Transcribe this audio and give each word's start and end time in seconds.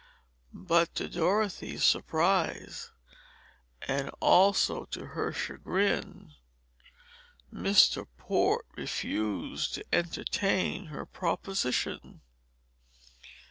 But 0.55 0.95
to 0.95 1.07
Dorothy's 1.07 1.83
surprise, 1.83 2.89
and 3.83 4.09
also 4.19 4.85
to 4.85 5.05
her 5.09 5.31
chagrin, 5.31 6.33
Mr. 7.53 8.07
Port 8.17 8.65
refused 8.75 9.75
to 9.75 9.85
entertain 9.93 10.87
her 10.87 11.05
proposition. 11.05 12.21